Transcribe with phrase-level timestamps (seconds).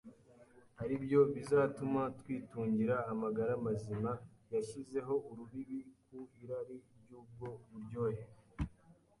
[0.81, 4.11] ari byo bizatuma twitungira amagara mazima,
[4.53, 8.23] yashyizeho urubibi ku irari ry’ubwo buryohe.